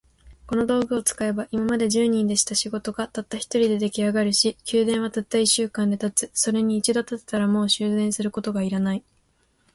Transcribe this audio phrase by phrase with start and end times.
[0.47, 6.31] この道具を使えば、今まで十人でした仕事が、たった一人で出来上るし、宮殿はたった一週間で建つ。
[6.33, 9.03] それに一度建てたら、もう修繕することが要らない。